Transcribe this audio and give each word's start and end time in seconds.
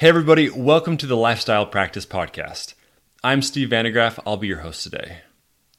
Hey, 0.00 0.08
everybody, 0.08 0.48
welcome 0.48 0.96
to 0.96 1.06
the 1.06 1.14
Lifestyle 1.14 1.66
Practice 1.66 2.06
Podcast. 2.06 2.72
I'm 3.22 3.42
Steve 3.42 3.68
Vandegraff. 3.68 4.18
I'll 4.24 4.38
be 4.38 4.46
your 4.46 4.60
host 4.60 4.82
today. 4.82 5.18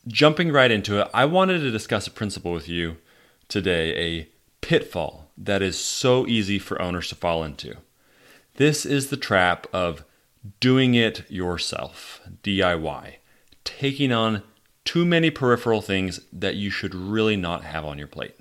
Jumping 0.08 0.52
right 0.52 0.70
into 0.70 1.02
it, 1.02 1.08
I 1.12 1.26
wanted 1.26 1.62
to 1.62 1.72
discuss 1.72 2.06
a 2.06 2.12
principle 2.12 2.52
with 2.52 2.70
you 2.70 2.98
today, 3.48 3.98
a 3.98 4.30
pitfall 4.62 5.32
that 5.36 5.64
is 5.64 5.76
so 5.76 6.28
easy 6.28 6.60
for 6.60 6.80
owners 6.80 7.10
to 7.10 7.16
fall 7.16 7.44
into. 7.44 7.78
This 8.58 8.86
is 8.86 9.10
the 9.10 9.18
trap 9.18 9.66
of 9.74 10.06
doing 10.60 10.94
it 10.94 11.24
yourself, 11.28 12.22
DIY, 12.44 13.16
taking 13.64 14.12
on 14.12 14.44
too 14.86 15.04
many 15.04 15.32
peripheral 15.32 15.82
things 15.82 16.20
that 16.32 16.54
you 16.54 16.70
should 16.70 16.94
really 16.94 17.38
not 17.38 17.64
have 17.64 17.86
on 17.86 17.98
your 17.98 18.06
plate. 18.06 18.38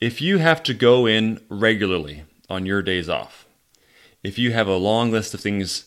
If 0.00 0.20
you 0.20 0.38
have 0.38 0.64
to 0.64 0.74
go 0.74 1.06
in 1.06 1.40
regularly 1.48 2.24
on 2.50 2.66
your 2.66 2.82
days 2.82 3.08
off, 3.08 3.43
if 4.24 4.38
you 4.38 4.52
have 4.52 4.66
a 4.66 4.76
long 4.76 5.12
list 5.12 5.34
of 5.34 5.40
things 5.40 5.84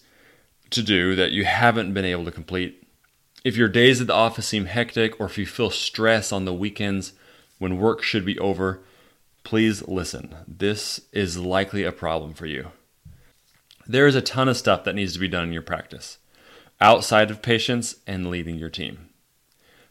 to 0.70 0.84
do 0.84 1.16
that 1.16 1.32
you 1.32 1.44
haven't 1.44 1.94
been 1.94 2.06
able 2.06 2.24
to 2.26 2.32
complete, 2.32 2.88
if 3.44 3.58
your 3.58 3.68
days 3.68 4.00
at 4.00 4.08
the 4.08 4.14
office 4.14 4.48
seem 4.48 4.66
hectic, 4.66 5.20
or 5.20 5.26
if 5.26 5.38
you 5.38 5.46
feel 5.46 5.72
stress 5.72 6.32
on 6.32 6.46
the 6.46 6.54
weekends 6.54 7.14
when 7.58 7.80
work 7.80 8.04
should 8.04 8.26
be 8.26 8.38
over, 8.40 8.82
please 9.44 9.88
listen. 9.88 10.36
This 10.48 11.02
is 11.12 11.38
likely 11.38 11.84
a 11.84 11.92
problem 11.92 12.34
for 12.34 12.46
you. 12.46 12.72
There 13.88 14.08
is 14.08 14.16
a 14.16 14.22
ton 14.22 14.50
of 14.50 14.58
stuff 14.58 14.84
that 14.84 14.96
needs 14.96 15.14
to 15.14 15.20
be 15.20 15.28
done 15.28 15.46
in 15.46 15.54
your 15.54 15.62
practice 15.62 16.20
outside 16.80 17.32
of 17.32 17.42
patients 17.42 17.96
and 18.06 18.30
leading 18.30 18.58
your 18.58 18.70
team. 18.70 19.10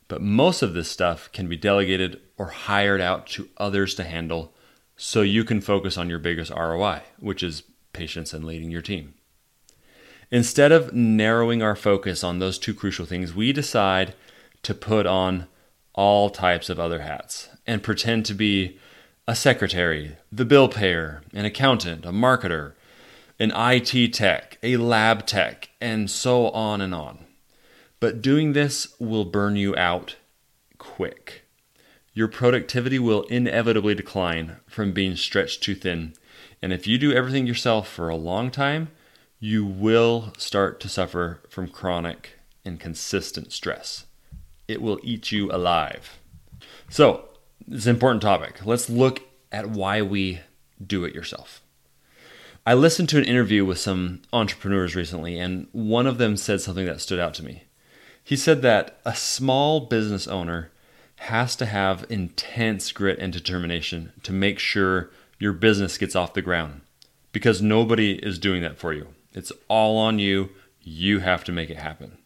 But 0.06 0.22
most 0.22 0.62
of 0.62 0.74
this 0.74 0.88
stuff 0.88 1.32
can 1.32 1.48
be 1.48 1.56
delegated 1.56 2.20
or 2.36 2.46
hired 2.46 3.00
out 3.00 3.26
to 3.28 3.48
others 3.56 3.94
to 3.96 4.04
handle 4.04 4.54
so 4.96 5.22
you 5.22 5.42
can 5.42 5.60
focus 5.60 5.96
on 5.98 6.08
your 6.08 6.20
biggest 6.20 6.52
ROI, 6.52 7.02
which 7.18 7.42
is 7.42 7.64
patients 7.96 8.32
and 8.32 8.44
leading 8.44 8.70
your 8.70 8.82
team. 8.82 9.14
Instead 10.30 10.72
of 10.72 10.92
narrowing 10.92 11.62
our 11.62 11.76
focus 11.76 12.24
on 12.24 12.38
those 12.38 12.58
two 12.58 12.74
crucial 12.74 13.06
things, 13.06 13.34
we 13.34 13.52
decide 13.52 14.14
to 14.62 14.74
put 14.74 15.06
on 15.06 15.46
all 15.94 16.30
types 16.30 16.68
of 16.68 16.78
other 16.78 17.00
hats 17.00 17.48
and 17.66 17.82
pretend 17.82 18.26
to 18.26 18.34
be 18.34 18.78
a 19.28 19.34
secretary, 19.34 20.16
the 20.30 20.44
bill 20.44 20.68
payer, 20.68 21.22
an 21.32 21.44
accountant, 21.44 22.04
a 22.04 22.10
marketer, 22.10 22.72
an 23.38 23.52
IT 23.54 24.12
tech, 24.12 24.58
a 24.62 24.76
lab 24.76 25.26
tech, 25.26 25.70
and 25.80 26.10
so 26.10 26.50
on 26.50 26.80
and 26.80 26.94
on. 26.94 27.24
But 28.00 28.22
doing 28.22 28.52
this 28.52 28.94
will 28.98 29.24
burn 29.24 29.56
you 29.56 29.74
out 29.76 30.16
quick. 30.78 31.42
Your 32.14 32.28
productivity 32.28 32.98
will 32.98 33.22
inevitably 33.24 33.94
decline 33.94 34.56
from 34.66 34.92
being 34.92 35.16
stretched 35.16 35.62
too 35.62 35.74
thin 35.74 36.14
and 36.62 36.72
if 36.72 36.86
you 36.86 36.98
do 36.98 37.12
everything 37.12 37.46
yourself 37.46 37.88
for 37.88 38.08
a 38.08 38.16
long 38.16 38.50
time, 38.50 38.88
you 39.38 39.64
will 39.64 40.32
start 40.38 40.80
to 40.80 40.88
suffer 40.88 41.40
from 41.48 41.68
chronic 41.68 42.32
and 42.64 42.80
consistent 42.80 43.52
stress. 43.52 44.06
It 44.66 44.82
will 44.82 44.98
eat 45.02 45.30
you 45.30 45.50
alive. 45.50 46.18
So, 46.88 47.28
it's 47.68 47.86
an 47.86 47.94
important 47.94 48.22
topic. 48.22 48.64
Let's 48.64 48.88
look 48.88 49.22
at 49.52 49.70
why 49.70 50.02
we 50.02 50.40
do 50.84 51.04
it 51.04 51.14
yourself. 51.14 51.62
I 52.64 52.74
listened 52.74 53.08
to 53.10 53.18
an 53.18 53.24
interview 53.24 53.64
with 53.64 53.78
some 53.78 54.22
entrepreneurs 54.32 54.96
recently, 54.96 55.38
and 55.38 55.68
one 55.72 56.06
of 56.06 56.18
them 56.18 56.36
said 56.36 56.60
something 56.60 56.86
that 56.86 57.00
stood 57.00 57.20
out 57.20 57.34
to 57.34 57.44
me. 57.44 57.64
He 58.22 58.36
said 58.36 58.62
that 58.62 58.98
a 59.04 59.14
small 59.14 59.80
business 59.80 60.26
owner 60.26 60.72
has 61.16 61.54
to 61.56 61.66
have 61.66 62.06
intense 62.10 62.90
grit 62.90 63.18
and 63.20 63.32
determination 63.32 64.12
to 64.24 64.32
make 64.32 64.58
sure 64.58 65.10
your 65.38 65.52
business 65.52 65.98
gets 65.98 66.16
off 66.16 66.34
the 66.34 66.42
ground 66.42 66.80
because 67.32 67.60
nobody 67.60 68.14
is 68.14 68.38
doing 68.38 68.62
that 68.62 68.78
for 68.78 68.92
you. 68.92 69.08
It's 69.32 69.52
all 69.68 69.98
on 69.98 70.18
you. 70.18 70.50
You 70.80 71.20
have 71.20 71.44
to 71.44 71.52
make 71.52 71.68
it 71.68 71.76
happen. 71.76 72.18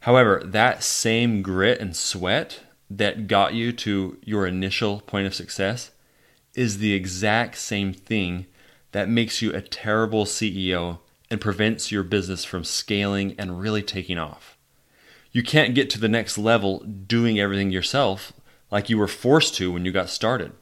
However, 0.00 0.42
that 0.44 0.82
same 0.82 1.42
grit 1.42 1.80
and 1.80 1.94
sweat 1.94 2.60
that 2.90 3.26
got 3.28 3.54
you 3.54 3.72
to 3.72 4.18
your 4.24 4.46
initial 4.46 5.00
point 5.00 5.26
of 5.26 5.34
success 5.34 5.90
is 6.54 6.78
the 6.78 6.94
exact 6.94 7.56
same 7.56 7.92
thing 7.92 8.46
that 8.92 9.08
makes 9.08 9.42
you 9.42 9.52
a 9.52 9.60
terrible 9.60 10.24
CEO 10.24 10.98
and 11.30 11.40
prevents 11.40 11.92
your 11.92 12.02
business 12.02 12.44
from 12.44 12.64
scaling 12.64 13.34
and 13.38 13.60
really 13.60 13.82
taking 13.82 14.18
off. 14.18 14.56
You 15.30 15.42
can't 15.42 15.74
get 15.74 15.90
to 15.90 16.00
the 16.00 16.08
next 16.08 16.38
level 16.38 16.78
doing 16.80 17.38
everything 17.38 17.70
yourself 17.70 18.32
like 18.70 18.88
you 18.88 18.98
were 18.98 19.08
forced 19.08 19.54
to 19.56 19.70
when 19.70 19.84
you 19.84 19.92
got 19.92 20.08
started 20.08 20.52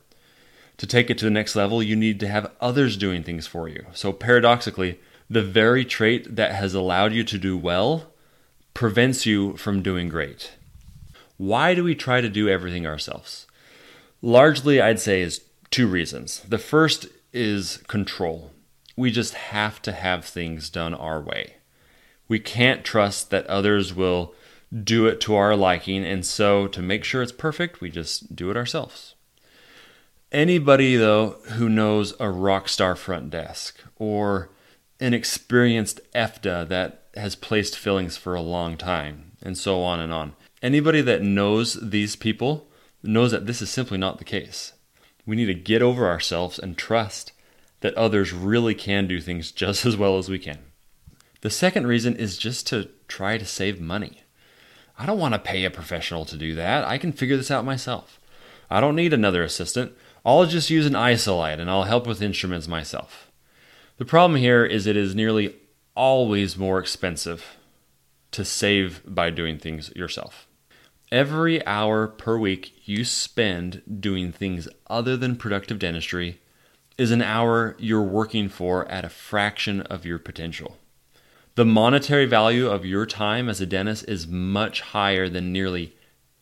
to 0.78 0.86
take 0.86 1.10
it 1.10 1.18
to 1.18 1.24
the 1.24 1.30
next 1.30 1.56
level, 1.56 1.82
you 1.82 1.96
need 1.96 2.20
to 2.20 2.28
have 2.28 2.52
others 2.60 2.96
doing 2.96 3.22
things 3.22 3.46
for 3.46 3.68
you. 3.68 3.86
So, 3.92 4.12
paradoxically, 4.12 5.00
the 5.28 5.42
very 5.42 5.84
trait 5.84 6.36
that 6.36 6.54
has 6.54 6.74
allowed 6.74 7.12
you 7.12 7.24
to 7.24 7.38
do 7.38 7.56
well 7.56 8.12
prevents 8.74 9.26
you 9.26 9.56
from 9.56 9.82
doing 9.82 10.08
great. 10.08 10.52
Why 11.38 11.74
do 11.74 11.82
we 11.82 11.94
try 11.94 12.20
to 12.20 12.28
do 12.28 12.48
everything 12.48 12.86
ourselves? 12.86 13.46
Largely, 14.22 14.80
I'd 14.80 15.00
say, 15.00 15.20
is 15.20 15.42
two 15.70 15.86
reasons. 15.86 16.40
The 16.40 16.58
first 16.58 17.06
is 17.32 17.78
control. 17.88 18.52
We 18.96 19.10
just 19.10 19.34
have 19.34 19.82
to 19.82 19.92
have 19.92 20.24
things 20.24 20.70
done 20.70 20.94
our 20.94 21.20
way. 21.20 21.56
We 22.28 22.38
can't 22.38 22.84
trust 22.84 23.30
that 23.30 23.46
others 23.46 23.94
will 23.94 24.34
do 24.82 25.06
it 25.06 25.20
to 25.22 25.34
our 25.34 25.54
liking, 25.54 26.04
and 26.04 26.24
so 26.24 26.66
to 26.68 26.82
make 26.82 27.04
sure 27.04 27.22
it's 27.22 27.32
perfect, 27.32 27.80
we 27.80 27.90
just 27.90 28.34
do 28.34 28.50
it 28.50 28.56
ourselves. 28.56 29.15
Anybody, 30.32 30.96
though, 30.96 31.36
who 31.52 31.68
knows 31.68 32.14
a 32.18 32.30
rock 32.30 32.68
star 32.68 32.96
front 32.96 33.30
desk 33.30 33.78
or 33.96 34.50
an 34.98 35.14
experienced 35.14 36.00
EFDA 36.14 36.68
that 36.68 37.04
has 37.14 37.36
placed 37.36 37.78
fillings 37.78 38.16
for 38.16 38.34
a 38.34 38.40
long 38.40 38.76
time, 38.76 39.32
and 39.42 39.56
so 39.56 39.82
on 39.82 40.00
and 40.00 40.12
on. 40.12 40.34
Anybody 40.62 41.00
that 41.02 41.22
knows 41.22 41.74
these 41.74 42.16
people 42.16 42.68
knows 43.02 43.30
that 43.30 43.46
this 43.46 43.62
is 43.62 43.70
simply 43.70 43.98
not 43.98 44.18
the 44.18 44.24
case. 44.24 44.72
We 45.24 45.36
need 45.36 45.46
to 45.46 45.54
get 45.54 45.82
over 45.82 46.08
ourselves 46.08 46.58
and 46.58 46.76
trust 46.76 47.32
that 47.80 47.94
others 47.94 48.32
really 48.32 48.74
can 48.74 49.06
do 49.06 49.20
things 49.20 49.50
just 49.52 49.86
as 49.86 49.96
well 49.96 50.18
as 50.18 50.28
we 50.28 50.38
can. 50.38 50.58
The 51.42 51.50
second 51.50 51.86
reason 51.86 52.16
is 52.16 52.38
just 52.38 52.66
to 52.68 52.88
try 53.06 53.38
to 53.38 53.46
save 53.46 53.80
money. 53.80 54.22
I 54.98 55.06
don't 55.06 55.18
want 55.18 55.34
to 55.34 55.38
pay 55.38 55.64
a 55.64 55.70
professional 55.70 56.24
to 56.24 56.36
do 56.36 56.54
that. 56.54 56.84
I 56.84 56.98
can 56.98 57.12
figure 57.12 57.36
this 57.36 57.50
out 57.50 57.64
myself. 57.64 58.18
I 58.70 58.80
don't 58.80 58.96
need 58.96 59.12
another 59.12 59.42
assistant. 59.44 59.92
I'll 60.26 60.44
just 60.44 60.70
use 60.70 60.86
an 60.86 60.96
Isolite 60.96 61.60
and 61.60 61.70
I'll 61.70 61.84
help 61.84 62.04
with 62.04 62.20
instruments 62.20 62.66
myself. 62.66 63.30
The 63.98 64.04
problem 64.04 64.40
here 64.40 64.64
is 64.64 64.84
it 64.84 64.96
is 64.96 65.14
nearly 65.14 65.54
always 65.94 66.58
more 66.58 66.80
expensive 66.80 67.56
to 68.32 68.44
save 68.44 69.02
by 69.06 69.30
doing 69.30 69.56
things 69.56 69.92
yourself. 69.94 70.48
Every 71.12 71.64
hour 71.64 72.08
per 72.08 72.36
week 72.36 72.72
you 72.84 73.04
spend 73.04 73.82
doing 74.00 74.32
things 74.32 74.68
other 74.88 75.16
than 75.16 75.36
productive 75.36 75.78
dentistry 75.78 76.40
is 76.98 77.12
an 77.12 77.22
hour 77.22 77.76
you're 77.78 78.02
working 78.02 78.48
for 78.48 78.84
at 78.88 79.04
a 79.04 79.08
fraction 79.08 79.82
of 79.82 80.04
your 80.04 80.18
potential. 80.18 80.76
The 81.54 81.64
monetary 81.64 82.26
value 82.26 82.68
of 82.68 82.84
your 82.84 83.06
time 83.06 83.48
as 83.48 83.60
a 83.60 83.66
dentist 83.66 84.04
is 84.08 84.26
much 84.26 84.80
higher 84.80 85.28
than 85.28 85.52
nearly 85.52 85.94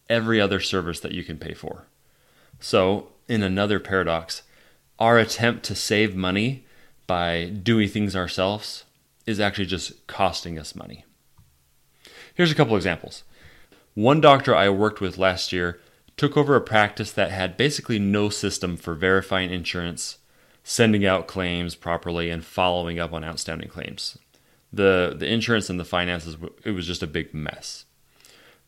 every 0.09 0.41
other 0.41 0.59
service 0.59 1.01
that 1.01 1.13
you 1.13 1.23
can 1.23 1.37
pay 1.37 1.53
for. 1.53 1.85
So, 2.59 3.09
in 3.29 3.43
another 3.43 3.81
paradox, 3.81 4.43
our 4.99 5.19
attempt 5.19 5.65
to 5.65 5.75
save 5.75 6.15
money 6.15 6.65
by 7.07 7.47
doing 7.47 7.89
things 7.89 8.15
ourselves 8.17 8.85
is 9.27 9.41
actually 9.41 9.67
just 9.67 10.07
costing 10.07 10.59
us 10.59 10.75
money. 10.75 11.05
Here's 12.35 12.53
a 12.53 12.55
couple 12.55 12.77
examples. 12.77 13.25
One 13.95 14.21
doctor 14.21 14.55
I 14.55 14.69
worked 14.69 15.01
with 15.01 15.19
last 15.19 15.53
year 15.53 15.81
took 16.17 16.37
over 16.37 16.57
a 16.57 16.61
practice 16.61 17.13
that 17.13 17.31
had 17.31 17.57
basically 17.57 17.99
no 17.99 18.29
system 18.29 18.77
for 18.77 18.95
verifying 18.95 19.51
insurance, 19.51 20.19
sending 20.63 21.05
out 21.05 21.27
claims 21.27 21.75
properly, 21.75 22.31
and 22.31 22.45
following 22.45 22.99
up 22.99 23.13
on 23.13 23.25
outstanding 23.25 23.69
claims. 23.69 24.19
The, 24.73 25.15
the 25.17 25.31
insurance 25.31 25.71
and 25.71 25.79
the 25.79 25.85
finances, 25.85 26.37
it 26.65 26.73
was 26.73 26.87
just 26.87 27.03
a 27.03 27.09
big 27.09 27.33
mess. 27.33 27.85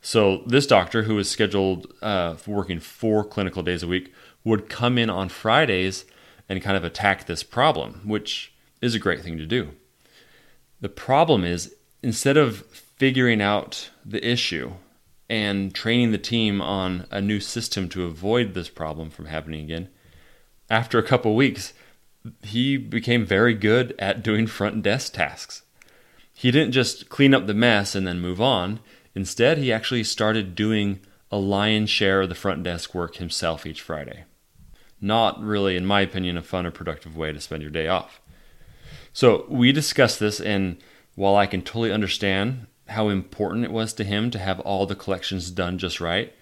So, 0.07 0.45
this 0.47 0.69
doctor, 0.69 1.03
who 1.03 1.17
was 1.17 1.29
scheduled 1.29 1.93
uh, 2.01 2.35
for 2.37 2.53
working 2.53 2.79
four 2.79 3.25
clinical 3.25 3.65
days 3.65 3.83
a 3.83 3.89
week, 3.89 4.15
would 4.45 4.69
come 4.69 4.99
in 4.99 5.11
on 5.11 5.29
Fridays 5.29 6.05
and 6.49 6.63
kind 6.63 6.77
of 6.77 6.85
attack 6.85 7.27
this 7.27 7.43
problem, 7.43 8.03
which 8.05 8.55
is 8.81 8.95
a 8.95 9.01
great 9.01 9.23
thing 9.23 9.37
to 9.37 9.47
do. 9.47 9.71
The 10.81 10.89
problem 10.89 11.43
is, 11.43 11.75
instead 12.05 12.37
of 12.37 12.59
figuring 12.67 13.43
out 13.43 13.91
the 14.05 14.25
issue 14.25 14.75
and 15.29 15.75
training 15.75 16.13
the 16.13 16.19
team 16.19 16.63
on 16.63 17.09
a 17.11 17.21
new 17.21 17.41
system 17.41 17.89
to 17.89 18.05
avoid 18.05 18.55
this 18.55 18.69
problem 18.69 19.11
from 19.11 19.27
happening 19.27 19.65
again, 19.65 19.89
after 20.71 21.01
a 21.01 21.03
couple 21.03 21.35
weeks, 21.35 21.73
he 22.45 22.77
became 22.77 23.27
very 23.27 23.55
good 23.55 23.93
at 23.99 24.23
doing 24.23 24.47
front 24.47 24.85
desk 24.85 25.15
tasks. 25.15 25.63
He 26.33 26.53
didn't 26.53 26.71
just 26.71 27.09
clean 27.09 27.35
up 27.35 27.49
the 27.49 27.55
mess 27.55 27.97
and 27.97 28.07
then 28.07 28.21
move 28.21 28.41
on. 28.41 28.79
Instead, 29.17 29.59
he 29.59 29.73
actually 29.73 30.05
started 30.05 30.55
doing 30.55 31.01
a 31.33 31.37
lion's 31.37 31.91
share 31.91 32.21
of 32.21 32.29
the 32.29 32.37
front 32.37 32.63
desk 32.63 32.95
work 32.95 33.17
himself 33.17 33.67
each 33.67 33.83
Friday 33.83 34.23
not 35.01 35.41
really, 35.43 35.77
in 35.77 35.87
my 35.87 36.01
opinion, 36.01 36.37
a 36.37 36.43
fun 36.43 36.67
or 36.67 36.71
productive 36.71 37.17
way 37.17 37.33
to 37.33 37.41
spend 37.41 37.63
your 37.63 37.71
day 37.71 37.89
off. 37.89 38.21
So 39.13 39.47
we 39.49 39.73
discussed 39.73 40.21
this, 40.21 40.41
and 40.41 40.79
while 41.15 41.37
I 41.37 41.47
can 41.47 41.63
totally 41.63 41.93
understand 41.93 42.67
how 42.89 43.09
important 43.09 43.65
it 43.65 43.73
was 43.73 43.93
to 43.95 44.05
him 44.05 44.31
to 44.31 44.39
have 44.39 44.61
all 44.61 44.87
the 44.87 44.95
collections 44.95 45.51
done 45.51 45.79
just 45.79 46.01
right, 46.01 46.33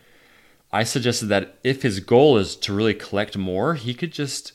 I 0.73 0.85
suggested 0.85 1.27
that 1.27 1.59
if 1.63 1.83
his 1.83 2.01
goal 2.01 2.37
is 2.37 2.57
to 2.57 2.75
really 2.75 2.95
collect 2.95 3.37
more, 3.37 3.75
he 3.75 3.95
could 3.95 4.13
just 4.13 4.53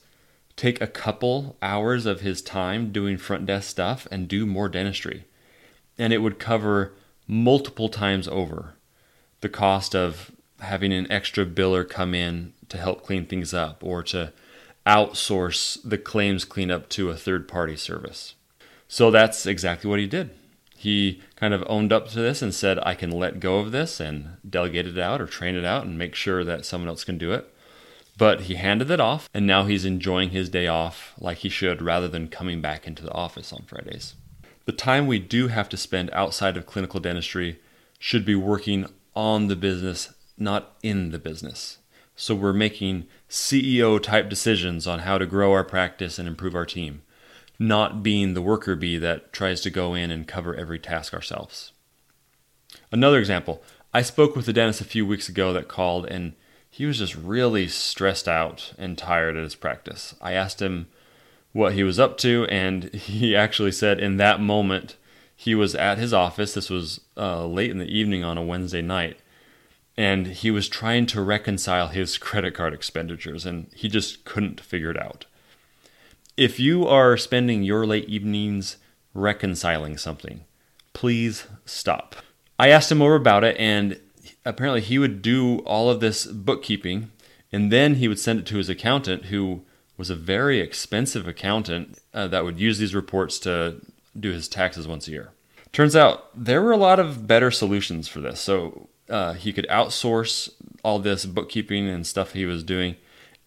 take 0.55 0.81
a 0.81 0.87
couple 0.87 1.55
hours 1.61 2.05
of 2.05 2.19
his 2.19 2.41
time 2.41 2.91
doing 2.91 3.17
front 3.17 3.45
desk 3.45 3.69
stuff 3.69 4.07
and 4.11 4.27
do 4.27 4.45
more 4.45 4.67
dentistry. 4.67 5.23
And 5.97 6.11
it 6.11 6.17
would 6.17 6.39
cover 6.39 6.93
multiple 7.29 7.89
times 7.89 8.27
over 8.27 8.73
the 9.41 9.47
cost 9.47 9.95
of 9.95 10.31
having 10.61 10.91
an 10.91 11.09
extra 11.11 11.45
biller 11.45 11.87
come 11.87 12.13
in 12.13 12.51
to 12.67 12.77
help 12.77 13.03
clean 13.03 13.25
things 13.25 13.53
up 13.53 13.81
or 13.83 14.01
to 14.03 14.33
outsource 14.85 15.77
the 15.87 15.97
claims 15.97 16.43
cleanup 16.43 16.89
to 16.89 17.09
a 17.09 17.15
third 17.15 17.47
party 17.47 17.77
service. 17.77 18.33
So 18.87 19.11
that's 19.11 19.45
exactly 19.45 19.89
what 19.89 19.99
he 19.99 20.07
did. 20.07 20.31
He 20.75 21.21
kind 21.35 21.53
of 21.53 21.63
owned 21.67 21.93
up 21.93 22.07
to 22.09 22.19
this 22.19 22.41
and 22.41 22.53
said, 22.53 22.79
I 22.81 22.95
can 22.95 23.11
let 23.11 23.39
go 23.39 23.59
of 23.59 23.71
this 23.71 23.99
and 23.99 24.37
delegate 24.49 24.87
it 24.87 24.97
out 24.97 25.21
or 25.21 25.27
train 25.27 25.55
it 25.55 25.65
out 25.65 25.85
and 25.85 25.97
make 25.97 26.15
sure 26.15 26.43
that 26.43 26.65
someone 26.65 26.89
else 26.89 27.03
can 27.03 27.17
do 27.17 27.31
it. 27.31 27.53
But 28.17 28.41
he 28.41 28.55
handed 28.55 28.89
it 28.89 28.99
off, 28.99 29.29
and 29.33 29.45
now 29.45 29.65
he's 29.65 29.85
enjoying 29.85 30.31
his 30.31 30.49
day 30.49 30.67
off 30.67 31.13
like 31.19 31.37
he 31.39 31.49
should 31.49 31.81
rather 31.81 32.07
than 32.07 32.27
coming 32.27 32.59
back 32.59 32.87
into 32.87 33.03
the 33.03 33.13
office 33.13 33.53
on 33.53 33.63
Fridays. 33.67 34.15
The 34.69 34.75
time 34.75 35.07
we 35.07 35.17
do 35.17 35.47
have 35.47 35.67
to 35.69 35.77
spend 35.77 36.11
outside 36.13 36.55
of 36.55 36.67
clinical 36.67 36.99
dentistry 36.99 37.59
should 37.97 38.23
be 38.23 38.35
working 38.35 38.85
on 39.15 39.47
the 39.47 39.55
business, 39.55 40.13
not 40.37 40.77
in 40.83 41.09
the 41.09 41.17
business. 41.17 41.79
So 42.15 42.35
we're 42.35 42.53
making 42.53 43.07
CEO 43.27 43.99
type 43.99 44.29
decisions 44.29 44.85
on 44.85 44.99
how 44.99 45.17
to 45.17 45.25
grow 45.25 45.53
our 45.53 45.63
practice 45.63 46.19
and 46.19 46.27
improve 46.27 46.53
our 46.53 46.67
team, 46.67 47.01
not 47.57 48.03
being 48.03 48.35
the 48.35 48.43
worker 48.43 48.75
bee 48.75 48.99
that 48.99 49.33
tries 49.33 49.61
to 49.61 49.71
go 49.71 49.95
in 49.95 50.11
and 50.11 50.27
cover 50.27 50.53
every 50.53 50.77
task 50.77 51.15
ourselves. 51.15 51.71
Another 52.91 53.17
example 53.17 53.63
I 53.91 54.03
spoke 54.03 54.35
with 54.35 54.47
a 54.47 54.53
dentist 54.53 54.81
a 54.81 54.83
few 54.83 55.03
weeks 55.03 55.27
ago 55.27 55.51
that 55.51 55.67
called 55.67 56.05
and 56.05 56.33
he 56.69 56.85
was 56.85 56.99
just 56.99 57.15
really 57.15 57.67
stressed 57.67 58.27
out 58.27 58.73
and 58.77 58.99
tired 58.99 59.35
at 59.35 59.43
his 59.43 59.55
practice. 59.55 60.13
I 60.21 60.33
asked 60.33 60.61
him 60.61 60.89
what 61.51 61.73
he 61.73 61.83
was 61.83 61.99
up 61.99 62.17
to, 62.19 62.45
and 62.49 62.93
he 62.93 63.35
actually 63.35 63.71
said 63.71 63.99
in 63.99 64.17
that 64.17 64.39
moment 64.39 64.95
he 65.35 65.55
was 65.55 65.75
at 65.75 65.97
his 65.97 66.13
office. 66.13 66.53
This 66.53 66.69
was 66.69 67.01
uh, 67.17 67.45
late 67.45 67.71
in 67.71 67.77
the 67.77 67.85
evening 67.85 68.23
on 68.23 68.37
a 68.37 68.43
Wednesday 68.43 68.81
night, 68.81 69.19
and 69.97 70.27
he 70.27 70.51
was 70.51 70.69
trying 70.69 71.05
to 71.07 71.21
reconcile 71.21 71.87
his 71.87 72.17
credit 72.17 72.53
card 72.53 72.73
expenditures, 72.73 73.45
and 73.45 73.67
he 73.75 73.87
just 73.87 74.25
couldn't 74.25 74.61
figure 74.61 74.91
it 74.91 75.01
out. 75.01 75.25
If 76.37 76.59
you 76.59 76.87
are 76.87 77.17
spending 77.17 77.63
your 77.63 77.85
late 77.85 78.07
evenings 78.07 78.77
reconciling 79.13 79.97
something, 79.97 80.45
please 80.93 81.47
stop. 81.65 82.15
I 82.57 82.69
asked 82.69 82.91
him 82.91 83.01
over 83.01 83.15
about 83.15 83.43
it, 83.43 83.57
and 83.57 83.99
apparently 84.45 84.81
he 84.81 84.99
would 84.99 85.21
do 85.21 85.59
all 85.59 85.89
of 85.89 85.99
this 85.99 86.25
bookkeeping 86.25 87.11
and 87.51 87.71
then 87.71 87.95
he 87.95 88.07
would 88.07 88.19
send 88.19 88.39
it 88.39 88.45
to 88.47 88.57
his 88.57 88.69
accountant 88.69 89.25
who 89.25 89.63
was 89.99 90.09
a 90.09 90.15
very 90.15 90.59
expensive 90.59 91.27
accountant 91.27 91.99
uh, 92.13 92.27
that 92.27 92.43
would 92.43 92.59
use 92.59 92.79
these 92.79 92.95
reports 92.95 93.37
to 93.37 93.79
do 94.19 94.31
his 94.31 94.47
taxes 94.47 94.87
once 94.87 95.07
a 95.07 95.11
year 95.11 95.29
turns 95.71 95.95
out 95.95 96.29
there 96.33 96.61
were 96.61 96.71
a 96.71 96.77
lot 96.77 96.99
of 96.99 97.27
better 97.27 97.51
solutions 97.51 98.07
for 98.07 98.19
this 98.19 98.39
so 98.39 98.89
uh, 99.09 99.33
he 99.33 99.53
could 99.53 99.67
outsource 99.69 100.49
all 100.83 100.97
this 100.97 101.25
bookkeeping 101.25 101.87
and 101.87 102.07
stuff 102.07 102.33
he 102.33 102.45
was 102.45 102.63
doing 102.63 102.95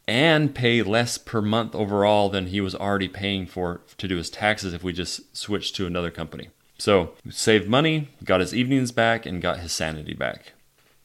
and 0.06 0.54
pay 0.54 0.82
less 0.82 1.18
per 1.18 1.40
month 1.40 1.74
overall 1.74 2.28
than 2.28 2.46
he 2.46 2.60
was 2.60 2.74
already 2.74 3.08
paying 3.08 3.46
for 3.46 3.80
to 3.96 4.06
do 4.06 4.16
his 4.16 4.30
taxes 4.30 4.72
if 4.72 4.84
we 4.84 4.92
just 4.92 5.36
switched 5.36 5.74
to 5.74 5.86
another 5.86 6.10
company 6.10 6.50
so 6.78 7.12
saved 7.28 7.68
money 7.68 8.08
got 8.24 8.40
his 8.40 8.54
evenings 8.54 8.92
back 8.92 9.26
and 9.26 9.42
got 9.42 9.58
his 9.58 9.72
sanity 9.72 10.14
back 10.14 10.52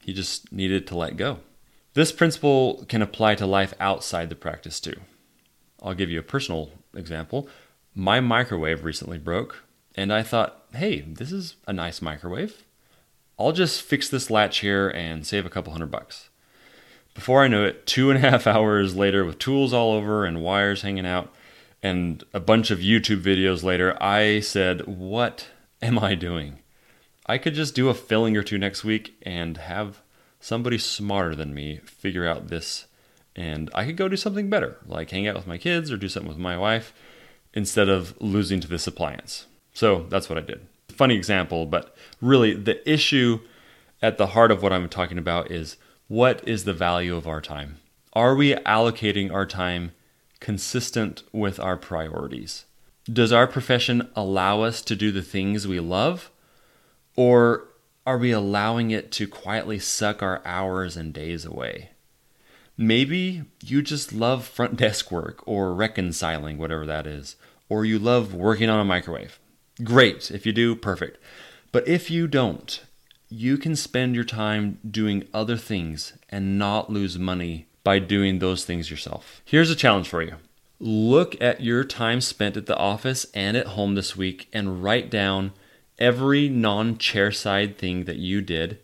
he 0.08 0.14
just 0.14 0.50
needed 0.50 0.86
to 0.86 0.96
let 0.96 1.18
go. 1.18 1.40
This 1.92 2.12
principle 2.12 2.86
can 2.88 3.02
apply 3.02 3.34
to 3.34 3.46
life 3.46 3.74
outside 3.78 4.30
the 4.30 4.34
practice 4.34 4.80
too. 4.80 5.00
I'll 5.82 5.94
give 5.94 6.10
you 6.10 6.18
a 6.18 6.24
personal 6.24 6.70
example. 6.94 7.48
My 7.94 8.20
microwave 8.20 8.84
recently 8.84 9.18
broke, 9.18 9.64
and 9.94 10.12
I 10.12 10.22
thought, 10.22 10.64
hey, 10.74 11.00
this 11.00 11.32
is 11.32 11.56
a 11.66 11.72
nice 11.72 12.02
microwave. 12.02 12.64
I'll 13.38 13.52
just 13.52 13.82
fix 13.82 14.08
this 14.08 14.30
latch 14.30 14.58
here 14.58 14.88
and 14.88 15.26
save 15.26 15.46
a 15.46 15.50
couple 15.50 15.72
hundred 15.72 15.90
bucks. 15.90 16.28
Before 17.14 17.42
I 17.42 17.48
knew 17.48 17.64
it, 17.64 17.86
two 17.86 18.10
and 18.10 18.24
a 18.24 18.30
half 18.30 18.46
hours 18.46 18.96
later, 18.96 19.24
with 19.24 19.38
tools 19.38 19.72
all 19.72 19.92
over 19.92 20.24
and 20.24 20.42
wires 20.42 20.82
hanging 20.82 21.06
out, 21.06 21.32
and 21.82 22.24
a 22.32 22.40
bunch 22.40 22.70
of 22.70 22.80
YouTube 22.80 23.22
videos 23.22 23.62
later, 23.62 23.96
I 24.02 24.40
said, 24.40 24.86
What 24.86 25.48
am 25.80 25.98
I 25.98 26.14
doing? 26.16 26.58
I 27.26 27.38
could 27.38 27.54
just 27.54 27.74
do 27.74 27.88
a 27.88 27.94
filling 27.94 28.36
or 28.36 28.42
two 28.42 28.58
next 28.58 28.84
week 28.84 29.14
and 29.22 29.56
have 29.58 30.00
somebody 30.40 30.78
smarter 30.78 31.34
than 31.34 31.54
me 31.54 31.78
figure 31.84 32.26
out 32.26 32.48
this 32.48 32.86
and 33.38 33.70
I 33.72 33.84
could 33.84 33.96
go 33.96 34.08
do 34.08 34.16
something 34.16 34.50
better, 34.50 34.78
like 34.84 35.10
hang 35.10 35.28
out 35.28 35.36
with 35.36 35.46
my 35.46 35.58
kids 35.58 35.92
or 35.92 35.96
do 35.96 36.08
something 36.08 36.28
with 36.28 36.38
my 36.38 36.58
wife 36.58 36.92
instead 37.54 37.88
of 37.88 38.20
losing 38.20 38.58
to 38.58 38.66
this 38.66 38.88
appliance. 38.88 39.46
So 39.72 40.06
that's 40.08 40.28
what 40.28 40.38
I 40.38 40.40
did. 40.40 40.66
Funny 40.88 41.14
example, 41.14 41.64
but 41.64 41.96
really 42.20 42.52
the 42.52 42.86
issue 42.90 43.38
at 44.02 44.18
the 44.18 44.28
heart 44.28 44.50
of 44.50 44.60
what 44.60 44.72
I'm 44.72 44.88
talking 44.88 45.18
about 45.18 45.52
is 45.52 45.76
what 46.08 46.46
is 46.48 46.64
the 46.64 46.72
value 46.72 47.14
of 47.14 47.28
our 47.28 47.40
time? 47.40 47.78
Are 48.12 48.34
we 48.34 48.54
allocating 48.54 49.32
our 49.32 49.46
time 49.46 49.92
consistent 50.40 51.22
with 51.30 51.60
our 51.60 51.76
priorities? 51.76 52.64
Does 53.04 53.30
our 53.32 53.46
profession 53.46 54.10
allow 54.16 54.62
us 54.62 54.82
to 54.82 54.96
do 54.96 55.12
the 55.12 55.22
things 55.22 55.64
we 55.64 55.78
love? 55.78 56.32
Or 57.14 57.68
are 58.04 58.18
we 58.18 58.32
allowing 58.32 58.90
it 58.90 59.12
to 59.12 59.28
quietly 59.28 59.78
suck 59.78 60.24
our 60.24 60.42
hours 60.44 60.96
and 60.96 61.12
days 61.12 61.44
away? 61.44 61.90
Maybe 62.80 63.42
you 63.60 63.82
just 63.82 64.12
love 64.12 64.46
front 64.46 64.76
desk 64.76 65.10
work 65.10 65.42
or 65.46 65.74
reconciling, 65.74 66.58
whatever 66.58 66.86
that 66.86 67.08
is, 67.08 67.34
or 67.68 67.84
you 67.84 67.98
love 67.98 68.32
working 68.32 68.70
on 68.70 68.78
a 68.78 68.84
microwave. 68.84 69.40
Great. 69.82 70.30
If 70.30 70.46
you 70.46 70.52
do, 70.52 70.76
perfect. 70.76 71.18
But 71.72 71.88
if 71.88 72.08
you 72.08 72.28
don't, 72.28 72.80
you 73.28 73.58
can 73.58 73.74
spend 73.74 74.14
your 74.14 74.24
time 74.24 74.78
doing 74.88 75.26
other 75.34 75.56
things 75.56 76.12
and 76.30 76.56
not 76.56 76.88
lose 76.88 77.18
money 77.18 77.66
by 77.82 77.98
doing 77.98 78.38
those 78.38 78.64
things 78.64 78.90
yourself. 78.90 79.42
Here's 79.44 79.70
a 79.70 79.76
challenge 79.76 80.08
for 80.08 80.22
you 80.22 80.36
look 80.80 81.40
at 81.40 81.60
your 81.60 81.82
time 81.82 82.20
spent 82.20 82.56
at 82.56 82.66
the 82.66 82.76
office 82.76 83.26
and 83.34 83.56
at 83.56 83.66
home 83.68 83.96
this 83.96 84.16
week 84.16 84.48
and 84.52 84.82
write 84.84 85.10
down 85.10 85.52
every 85.98 86.48
non 86.48 86.96
chairside 86.96 87.76
thing 87.76 88.04
that 88.04 88.18
you 88.18 88.40
did 88.40 88.78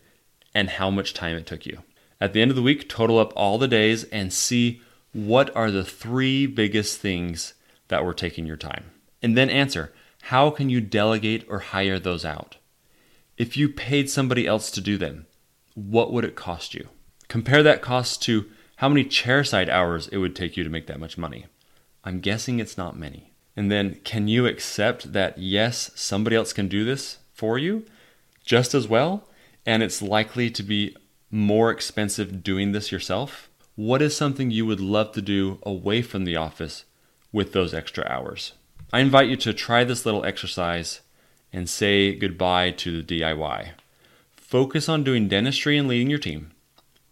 and 0.53 0.71
how 0.71 0.89
much 0.89 1.13
time 1.13 1.37
it 1.37 1.45
took 1.45 1.65
you. 1.65 1.81
At 2.19 2.33
the 2.33 2.41
end 2.41 2.51
of 2.51 2.55
the 2.55 2.61
week, 2.61 2.87
total 2.87 3.19
up 3.19 3.33
all 3.35 3.57
the 3.57 3.67
days 3.67 4.03
and 4.05 4.31
see 4.31 4.81
what 5.11 5.53
are 5.55 5.71
the 5.71 5.85
three 5.85 6.45
biggest 6.45 6.99
things 6.99 7.53
that 7.87 8.03
were 8.03 8.13
taking 8.13 8.45
your 8.45 8.57
time. 8.57 8.91
And 9.21 9.37
then 9.37 9.49
answer 9.49 9.93
how 10.23 10.49
can 10.49 10.69
you 10.69 10.81
delegate 10.81 11.45
or 11.49 11.59
hire 11.59 11.99
those 11.99 12.25
out? 12.25 12.57
If 13.37 13.55
you 13.57 13.69
paid 13.69 14.09
somebody 14.09 14.47
else 14.47 14.71
to 14.71 14.81
do 14.81 14.97
them, 14.97 15.27
what 15.75 16.11
would 16.11 16.25
it 16.25 16.35
cost 16.35 16.73
you? 16.73 16.89
Compare 17.27 17.61
that 17.63 17.81
cost 17.81 18.21
to 18.23 18.45
how 18.77 18.89
many 18.89 19.05
chairside 19.05 19.69
hours 19.69 20.07
it 20.07 20.17
would 20.17 20.35
take 20.35 20.57
you 20.57 20.63
to 20.63 20.69
make 20.69 20.87
that 20.87 20.99
much 20.99 21.17
money. 21.17 21.45
I'm 22.03 22.21
guessing 22.21 22.59
it's 22.59 22.77
not 22.77 22.97
many. 22.97 23.33
And 23.55 23.71
then, 23.71 23.95
can 24.03 24.27
you 24.27 24.47
accept 24.47 25.13
that 25.13 25.37
yes, 25.37 25.91
somebody 25.95 26.35
else 26.35 26.53
can 26.53 26.67
do 26.67 26.83
this 26.83 27.19
for 27.33 27.57
you 27.57 27.85
just 28.43 28.73
as 28.73 28.87
well? 28.87 29.27
And 29.65 29.81
it's 29.81 30.01
likely 30.01 30.49
to 30.51 30.63
be 30.63 30.95
more 31.35 31.69
expensive 31.69 32.41
doing 32.43 32.71
this 32.71 32.91
yourself? 32.91 33.49
What 33.75 34.01
is 34.01 34.15
something 34.15 34.51
you 34.51 34.65
would 34.65 34.79
love 34.79 35.11
to 35.11 35.21
do 35.21 35.59
away 35.63 36.01
from 36.01 36.23
the 36.23 36.37
office 36.37 36.85
with 37.33 37.51
those 37.51 37.73
extra 37.73 38.07
hours? 38.09 38.53
I 38.93 39.01
invite 39.01 39.27
you 39.27 39.35
to 39.37 39.53
try 39.53 39.83
this 39.83 40.05
little 40.05 40.23
exercise 40.23 41.01
and 41.51 41.69
say 41.69 42.15
goodbye 42.15 42.71
to 42.71 43.01
the 43.01 43.19
DIY. 43.19 43.71
Focus 44.31 44.87
on 44.87 45.03
doing 45.03 45.27
dentistry 45.27 45.77
and 45.77 45.89
leading 45.89 46.09
your 46.09 46.19
team. 46.19 46.51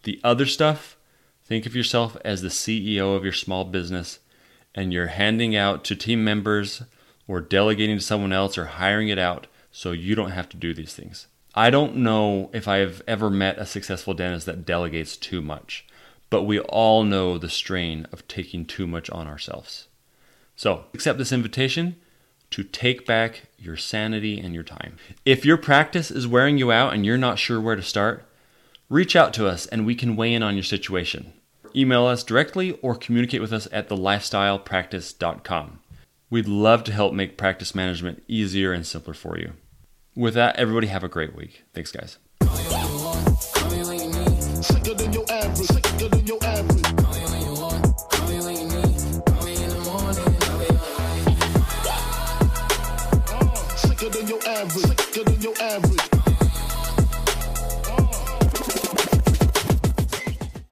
The 0.03 0.21
other 0.23 0.45
stuff, 0.45 0.95
think 1.43 1.65
of 1.65 1.75
yourself 1.75 2.15
as 2.23 2.41
the 2.41 2.47
CEO 2.47 3.17
of 3.17 3.25
your 3.25 3.33
small 3.33 3.65
business 3.65 4.19
and 4.73 4.93
you're 4.93 5.07
handing 5.07 5.53
out 5.53 5.83
to 5.85 5.95
team 5.97 6.23
members 6.23 6.83
or 7.27 7.41
delegating 7.41 7.97
to 7.97 8.03
someone 8.03 8.31
else 8.31 8.57
or 8.57 8.65
hiring 8.65 9.09
it 9.09 9.19
out 9.19 9.47
so 9.69 9.91
you 9.91 10.15
don't 10.15 10.31
have 10.31 10.47
to 10.49 10.57
do 10.57 10.73
these 10.73 10.93
things. 10.93 11.27
I 11.55 11.69
don't 11.69 11.97
know 11.97 12.49
if 12.53 12.67
I've 12.67 13.01
ever 13.07 13.29
met 13.29 13.59
a 13.59 13.65
successful 13.65 14.13
dentist 14.13 14.45
that 14.47 14.65
delegates 14.65 15.15
too 15.17 15.41
much, 15.41 15.85
but 16.29 16.43
we 16.43 16.59
all 16.59 17.03
know 17.03 17.37
the 17.37 17.49
strain 17.49 18.07
of 18.11 18.27
taking 18.27 18.65
too 18.65 18.87
much 18.87 19.09
on 19.09 19.27
ourselves. 19.27 19.87
So, 20.55 20.85
accept 20.93 21.17
this 21.17 21.31
invitation 21.31 21.95
to 22.51 22.63
take 22.63 23.05
back 23.05 23.43
your 23.57 23.77
sanity 23.77 24.39
and 24.39 24.53
your 24.53 24.63
time. 24.63 24.97
If 25.25 25.45
your 25.45 25.57
practice 25.57 26.11
is 26.11 26.27
wearing 26.27 26.57
you 26.57 26.71
out 26.71 26.93
and 26.93 27.05
you're 27.05 27.17
not 27.17 27.39
sure 27.39 27.59
where 27.59 27.75
to 27.75 27.81
start, 27.81 28.25
reach 28.89 29.15
out 29.15 29.33
to 29.35 29.47
us 29.47 29.65
and 29.65 29.85
we 29.85 29.95
can 29.95 30.15
weigh 30.15 30.33
in 30.33 30.43
on 30.43 30.55
your 30.55 30.63
situation 30.63 31.33
email 31.75 32.05
us 32.05 32.23
directly 32.23 32.73
or 32.81 32.95
communicate 32.95 33.41
with 33.41 33.53
us 33.53 33.67
at 33.71 33.89
thelifestylepractice.com. 33.89 35.79
We'd 36.29 36.47
love 36.47 36.83
to 36.85 36.91
help 36.91 37.13
make 37.13 37.37
practice 37.37 37.75
management 37.75 38.23
easier 38.27 38.73
and 38.73 38.85
simpler 38.85 39.13
for 39.13 39.37
you. 39.37 39.53
With 40.15 40.35
that, 40.35 40.55
everybody 40.57 40.87
have 40.87 41.03
a 41.03 41.07
great 41.07 41.35
week. 41.35 41.63
Thanks, 41.73 41.91
guys. 41.91 42.19